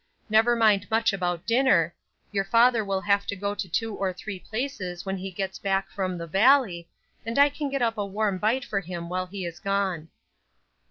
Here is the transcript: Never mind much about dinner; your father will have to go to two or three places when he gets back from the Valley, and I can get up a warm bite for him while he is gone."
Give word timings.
Never 0.31 0.55
mind 0.55 0.89
much 0.89 1.13
about 1.13 1.45
dinner; 1.45 1.93
your 2.31 2.43
father 2.43 2.83
will 2.83 3.01
have 3.01 3.27
to 3.27 3.35
go 3.35 3.53
to 3.53 3.69
two 3.69 3.93
or 3.93 4.11
three 4.11 4.39
places 4.39 5.05
when 5.05 5.15
he 5.15 5.29
gets 5.29 5.59
back 5.59 5.91
from 5.91 6.17
the 6.17 6.25
Valley, 6.25 6.89
and 7.23 7.37
I 7.37 7.49
can 7.49 7.69
get 7.69 7.83
up 7.83 7.99
a 7.99 8.05
warm 8.07 8.39
bite 8.39 8.65
for 8.65 8.79
him 8.79 9.09
while 9.09 9.27
he 9.27 9.45
is 9.45 9.59
gone." 9.59 10.09